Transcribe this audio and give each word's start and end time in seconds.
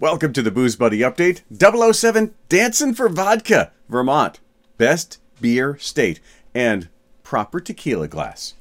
Welcome 0.00 0.32
to 0.34 0.42
the 0.42 0.52
Booze 0.52 0.76
Buddy 0.76 1.00
Update 1.00 1.40
007 1.92 2.32
Dancing 2.48 2.94
for 2.94 3.08
Vodka, 3.08 3.72
Vermont. 3.88 4.38
Best 4.76 5.18
beer 5.40 5.76
state 5.78 6.20
and 6.54 6.88
proper 7.24 7.58
tequila 7.58 8.06
glass. 8.06 8.54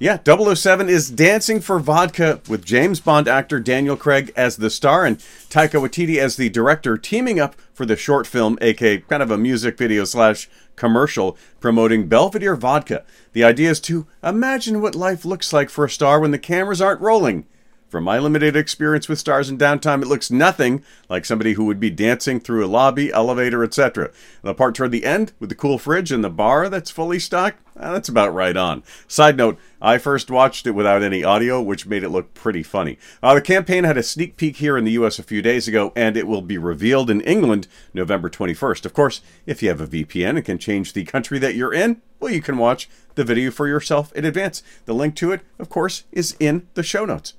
Yeah, 0.00 0.18
007 0.26 0.88
is 0.88 1.12
Dancing 1.12 1.60
for 1.60 1.78
Vodka 1.78 2.40
with 2.48 2.64
James 2.64 2.98
Bond 2.98 3.28
actor 3.28 3.60
Daniel 3.60 3.96
Craig 3.96 4.32
as 4.34 4.56
the 4.56 4.68
star 4.68 5.04
and 5.04 5.18
Taika 5.48 5.80
Waititi 5.80 6.16
as 6.16 6.34
the 6.34 6.48
director, 6.48 6.98
teaming 6.98 7.38
up 7.38 7.54
for 7.72 7.86
the 7.86 7.94
short 7.94 8.26
film, 8.26 8.58
aka 8.60 8.98
kind 8.98 9.22
of 9.22 9.30
a 9.30 9.38
music 9.38 9.78
video 9.78 10.02
slash 10.04 10.50
commercial 10.74 11.38
promoting 11.60 12.08
Belvedere 12.08 12.56
vodka. 12.56 13.04
The 13.32 13.44
idea 13.44 13.70
is 13.70 13.78
to 13.82 14.08
imagine 14.24 14.82
what 14.82 14.96
life 14.96 15.24
looks 15.24 15.52
like 15.52 15.70
for 15.70 15.84
a 15.84 15.90
star 15.90 16.18
when 16.18 16.32
the 16.32 16.38
cameras 16.40 16.82
aren't 16.82 17.00
rolling. 17.00 17.46
From 17.88 18.04
my 18.04 18.18
limited 18.18 18.56
experience 18.56 19.08
with 19.08 19.20
stars 19.20 19.48
in 19.48 19.56
downtime, 19.56 20.02
it 20.02 20.08
looks 20.08 20.30
nothing 20.30 20.82
like 21.08 21.24
somebody 21.24 21.52
who 21.52 21.64
would 21.66 21.78
be 21.78 21.90
dancing 21.90 22.40
through 22.40 22.64
a 22.64 22.66
lobby, 22.66 23.12
elevator, 23.12 23.62
etc. 23.62 24.10
The 24.42 24.52
part 24.52 24.74
toward 24.74 24.90
the 24.90 25.04
end, 25.04 25.32
with 25.38 25.48
the 25.48 25.54
cool 25.54 25.78
fridge 25.78 26.10
and 26.10 26.24
the 26.24 26.30
bar 26.30 26.68
that's 26.68 26.90
fully 26.90 27.20
stocked, 27.20 27.60
eh, 27.78 27.92
that's 27.92 28.08
about 28.08 28.34
right 28.34 28.56
on. 28.56 28.82
Side 29.06 29.36
note, 29.36 29.58
I 29.80 29.98
first 29.98 30.28
watched 30.28 30.66
it 30.66 30.72
without 30.72 31.04
any 31.04 31.22
audio, 31.22 31.62
which 31.62 31.86
made 31.86 32.02
it 32.02 32.08
look 32.08 32.34
pretty 32.34 32.64
funny. 32.64 32.98
Uh, 33.22 33.34
the 33.34 33.40
campaign 33.40 33.84
had 33.84 33.96
a 33.96 34.02
sneak 34.02 34.36
peek 34.36 34.56
here 34.56 34.76
in 34.76 34.84
the 34.84 34.92
US 34.92 35.20
a 35.20 35.22
few 35.22 35.40
days 35.40 35.68
ago, 35.68 35.92
and 35.94 36.16
it 36.16 36.26
will 36.26 36.42
be 36.42 36.58
revealed 36.58 37.10
in 37.10 37.20
England 37.20 37.68
November 37.92 38.28
21st. 38.28 38.84
Of 38.86 38.92
course, 38.92 39.20
if 39.46 39.62
you 39.62 39.68
have 39.68 39.80
a 39.80 39.86
VPN 39.86 40.30
and 40.30 40.44
can 40.44 40.58
change 40.58 40.94
the 40.94 41.04
country 41.04 41.38
that 41.38 41.54
you're 41.54 41.72
in, 41.72 42.02
well, 42.18 42.32
you 42.32 42.42
can 42.42 42.58
watch 42.58 42.88
the 43.14 43.24
video 43.24 43.52
for 43.52 43.68
yourself 43.68 44.12
in 44.14 44.24
advance. 44.24 44.64
The 44.86 44.94
link 44.94 45.14
to 45.16 45.30
it, 45.30 45.42
of 45.60 45.68
course, 45.68 46.04
is 46.10 46.34
in 46.40 46.66
the 46.74 46.82
show 46.82 47.04
notes. 47.04 47.34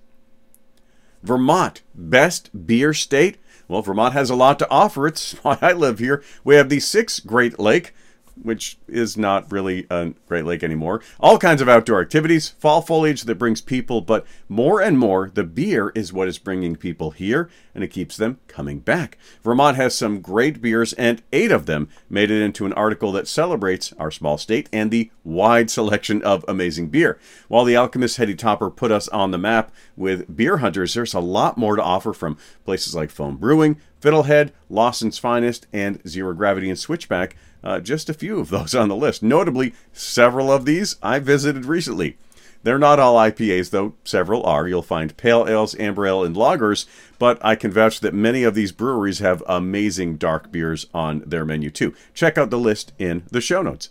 Vermont, 1.25 1.81
best 1.95 2.67
beer 2.67 2.93
state. 2.93 3.37
Well, 3.67 3.81
Vermont 3.81 4.13
has 4.13 4.29
a 4.29 4.35
lot 4.35 4.59
to 4.59 4.69
offer. 4.69 5.07
It's 5.07 5.33
why 5.43 5.57
I 5.61 5.73
live 5.73 5.99
here. 5.99 6.23
We 6.43 6.55
have 6.55 6.69
the 6.69 6.79
six 6.79 7.19
Great 7.19 7.59
Lake, 7.59 7.93
which 8.41 8.77
is 8.87 9.17
not 9.17 9.51
really 9.51 9.87
a 9.89 10.13
Great 10.27 10.45
Lake 10.45 10.63
anymore. 10.63 11.01
All 11.19 11.37
kinds 11.37 11.61
of 11.61 11.69
outdoor 11.69 12.01
activities, 12.01 12.49
fall 12.49 12.81
foliage 12.81 13.23
that 13.23 13.35
brings 13.35 13.61
people, 13.61 14.01
but 14.01 14.25
more 14.49 14.81
and 14.81 14.99
more, 14.99 15.31
the 15.33 15.43
beer 15.43 15.91
is 15.95 16.13
what 16.13 16.27
is 16.27 16.37
bringing 16.37 16.75
people 16.75 17.11
here, 17.11 17.49
and 17.73 17.83
it 17.83 17.89
keeps 17.89 18.17
them 18.17 18.39
coming 18.47 18.79
back. 18.79 19.17
Vermont 19.43 19.77
has 19.77 19.95
some 19.95 20.21
great 20.21 20.61
beers, 20.61 20.93
and 20.93 21.21
eight 21.31 21.51
of 21.51 21.65
them 21.65 21.89
made 22.09 22.31
it 22.31 22.41
into 22.41 22.65
an 22.65 22.73
article 22.73 23.11
that 23.11 23.27
celebrates 23.27 23.93
our 23.93 24.11
small 24.11 24.37
state 24.37 24.69
and 24.71 24.91
the 24.91 25.11
wide 25.23 25.69
selection 25.69 26.21
of 26.21 26.45
amazing 26.47 26.89
beer. 26.89 27.19
While 27.47 27.65
the 27.65 27.77
Alchemist 27.77 28.17
Heady 28.17 28.35
Topper 28.35 28.69
put 28.69 28.91
us 28.91 29.07
on 29.09 29.31
the 29.31 29.37
map 29.37 29.71
with 29.95 30.35
beer 30.35 30.57
hunters, 30.57 30.93
there's 30.93 31.13
a 31.13 31.19
lot 31.19 31.57
more 31.57 31.75
to 31.75 31.83
offer 31.83 32.13
from 32.13 32.37
places 32.65 32.95
like 32.95 33.09
Foam 33.09 33.37
Brewing, 33.37 33.79
Fiddlehead, 34.01 34.51
Lawson's 34.69 35.17
Finest, 35.17 35.65
and 35.73 36.05
Zero 36.07 36.33
Gravity 36.33 36.69
and 36.69 36.77
Switchback 36.77 37.35
uh, 37.65 37.79
just 37.79 38.09
a 38.09 38.13
few 38.13 38.39
of 38.39 38.49
those 38.49 38.75
on 38.75 38.87
the 38.87 38.95
list. 38.95 39.23
Notably, 39.23 39.73
several 39.91 40.51
of 40.51 40.65
these 40.65 40.95
I 41.01 41.19
visited 41.19 41.65
recently. 41.65 42.17
They're 42.63 42.79
not 42.79 42.99
all 42.99 43.15
IPAs, 43.15 43.69
though 43.69 43.93
several 44.03 44.43
are. 44.43 44.67
You'll 44.67 44.81
find 44.81 45.15
pale 45.17 45.45
ales, 45.47 45.75
amber 45.77 46.07
ale, 46.07 46.23
and 46.23 46.35
lagers, 46.35 46.87
but 47.19 47.37
I 47.45 47.55
can 47.55 47.71
vouch 47.71 47.99
that 47.99 48.13
many 48.13 48.43
of 48.43 48.55
these 48.55 48.71
breweries 48.71 49.19
have 49.19 49.43
amazing 49.47 50.17
dark 50.17 50.51
beers 50.51 50.87
on 50.91 51.21
their 51.27 51.45
menu, 51.45 51.69
too. 51.69 51.93
Check 52.15 52.39
out 52.39 52.49
the 52.49 52.57
list 52.57 52.91
in 52.97 53.23
the 53.29 53.39
show 53.39 53.61
notes. 53.61 53.89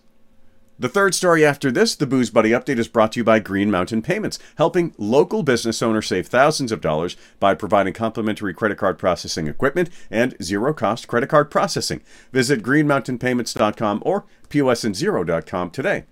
The 0.76 0.88
third 0.88 1.14
story 1.14 1.46
after 1.46 1.70
this, 1.70 1.94
the 1.94 2.06
Booze 2.06 2.30
Buddy 2.30 2.50
update, 2.50 2.78
is 2.78 2.88
brought 2.88 3.12
to 3.12 3.20
you 3.20 3.24
by 3.24 3.38
Green 3.38 3.70
Mountain 3.70 4.02
Payments, 4.02 4.40
helping 4.56 4.92
local 4.98 5.44
business 5.44 5.80
owners 5.80 6.08
save 6.08 6.26
thousands 6.26 6.72
of 6.72 6.80
dollars 6.80 7.16
by 7.38 7.54
providing 7.54 7.92
complimentary 7.92 8.52
credit 8.52 8.76
card 8.76 8.98
processing 8.98 9.46
equipment 9.46 9.88
and 10.10 10.34
zero 10.42 10.74
cost 10.74 11.06
credit 11.06 11.28
card 11.28 11.48
processing. 11.48 12.02
Visit 12.32 12.60
greenmountainpayments.com 12.62 14.02
or 14.04 14.24
posandzero.com 14.50 15.70
today. 15.70 16.04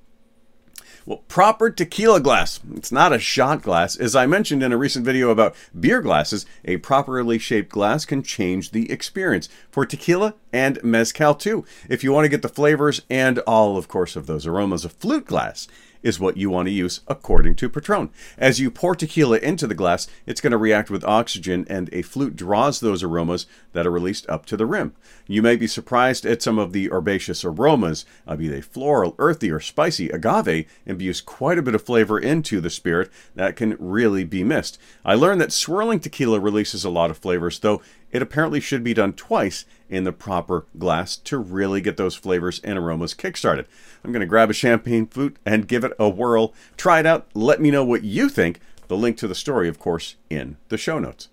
Well, 1.05 1.23
proper 1.29 1.69
tequila 1.71 2.21
glass. 2.21 2.61
It's 2.75 2.93
not 2.93 3.13
a 3.13 3.19
shot 3.19 3.63
glass. 3.63 3.97
As 3.97 4.15
I 4.15 4.27
mentioned 4.27 4.63
in 4.63 4.73
a 4.73 4.77
recent 4.77 5.05
video 5.05 5.31
about 5.31 5.57
beer 5.79 6.01
glasses, 6.01 6.47
a 6.65 6.77
properly 6.77 7.39
shaped 7.39 7.71
glass 7.71 8.05
can 8.05 8.23
change 8.23 8.71
the 8.71 8.91
experience 8.91 9.49
for 9.71 9.85
tequila 9.85 10.35
and 10.53 10.83
mezcal 10.85 11.35
too. 11.35 11.65
If 11.89 12.05
you 12.05 12.13
want 12.13 12.27
to 12.27 12.29
get 12.29 12.43
the 12.43 12.49
flavors 12.49 13.03
and 13.11 13.41
all, 13.41 13.77
of 13.77 13.89
course, 13.89 14.15
of 14.15 14.27
those 14.27 14.47
aromas, 14.47 14.85
a 14.85 14.89
flute 14.89 15.27
glass 15.27 15.67
is 16.03 16.21
what 16.21 16.37
you 16.37 16.51
want 16.51 16.67
to 16.67 16.73
use 16.73 17.01
according 17.09 17.55
to 17.57 17.69
Patron. 17.69 18.11
As 18.37 18.61
you 18.61 18.71
pour 18.71 18.95
tequila 18.95 19.39
into 19.39 19.67
the 19.67 19.75
glass, 19.75 20.07
it's 20.27 20.41
going 20.41 20.51
to 20.51 20.57
react 20.57 20.91
with 20.91 21.05
oxygen 21.05 21.67
and 21.69 21.89
a 21.93 22.03
flute 22.03 22.37
draws 22.37 22.81
those 22.81 23.03
aromas 23.03 23.47
that 23.73 23.87
are 23.87 23.91
released 23.91 24.29
up 24.29 24.47
to 24.47 24.57
the 24.57 24.67
rim. 24.67 24.95
You 25.27 25.43
may 25.43 25.57
be 25.57 25.67
surprised 25.67 26.27
at 26.27 26.43
some 26.43 26.59
of 26.59 26.73
the 26.73 26.91
herbaceous 26.93 27.45
aromas, 27.45 28.05
uh, 28.27 28.37
be 28.37 28.49
they 28.49 28.61
floral, 28.61 29.15
earthy, 29.19 29.51
or 29.51 29.61
spicy. 29.61 30.09
Agave 30.11 30.67
imbues 30.87 31.21
quite 31.21 31.59
a 31.59 31.63
bit 31.63 31.75
of 31.75 31.83
flavor 31.83 32.19
into 32.19 32.61
the 32.61 32.71
spirit 32.71 33.11
that 33.35 33.57
can 33.57 33.77
really 33.79 34.25
be 34.25 34.45
missed. 34.45 34.79
I 35.05 35.15
learned 35.15 35.41
that 35.41 35.53
swirling 35.53 36.01
tequila 36.01 36.41
releases 36.41 36.85
a 36.85 36.91
lot 36.91 37.11
of 37.11 37.19
flavors, 37.19 37.59
though 37.61 37.81
it 38.13 38.23
apparently 38.23 38.61
should 38.61 38.85
be 38.85 38.95
done 38.95 39.15
twice 39.15 39.65
in 39.89 40.05
the 40.05 40.13
proper 40.13 40.67
glass 40.79 41.17
to 41.17 41.39
really 41.39 41.81
get 41.81 41.97
those 41.97 42.15
flavors 42.15 42.61
and 42.61 42.79
aromas 42.79 43.15
kickstarted. 43.15 43.67
I'm 44.05 44.13
going 44.13 44.21
to 44.21 44.27
grab 44.27 44.51
a 44.51 44.55
champagne 44.55 45.07
flute 45.07 45.37
and 45.45 45.67
give 45.67 45.83
it 45.83 45.93
a 45.99 46.09
whirl. 46.09 46.55
Try 46.77 47.01
it 47.01 47.07
out. 47.07 47.27
Let 47.35 47.61
me 47.61 47.71
know 47.71 47.85
what 47.85 48.05
you 48.05 48.29
think. 48.29 48.61
The 48.89 48.97
link 48.97 49.17
to 49.19 49.29
the 49.29 49.35
story, 49.35 49.69
of 49.69 49.79
course, 49.79 50.17
in 50.29 50.59
the 50.69 50.79
show 50.79 50.99
notes. 50.99 51.29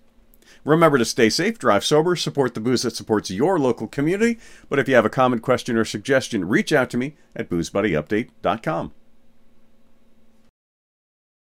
Remember 0.64 0.98
to 0.98 1.04
stay 1.04 1.30
safe, 1.30 1.58
drive 1.58 1.84
sober, 1.84 2.16
support 2.16 2.54
the 2.54 2.60
booze 2.60 2.82
that 2.82 2.96
supports 2.96 3.30
your 3.30 3.58
local 3.58 3.86
community. 3.86 4.38
But 4.68 4.78
if 4.78 4.88
you 4.88 4.94
have 4.94 5.06
a 5.06 5.10
comment, 5.10 5.42
question, 5.42 5.76
or 5.76 5.84
suggestion, 5.84 6.48
reach 6.48 6.72
out 6.72 6.90
to 6.90 6.96
me 6.96 7.16
at 7.34 7.48
boozebuddyupdate.com. 7.48 8.92